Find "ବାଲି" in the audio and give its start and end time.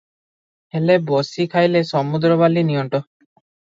2.45-2.69